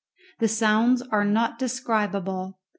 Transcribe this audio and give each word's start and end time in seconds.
The 0.39 0.47
sounds 0.47 1.03
are 1.03 1.23
not 1.23 1.59
describable. 1.59 2.57